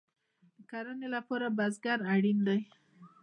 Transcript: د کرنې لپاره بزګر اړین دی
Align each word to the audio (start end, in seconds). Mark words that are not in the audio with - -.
د 0.53 0.57
کرنې 0.71 1.07
لپاره 1.15 1.47
بزګر 1.57 1.99
اړین 2.13 2.39
دی 2.47 2.61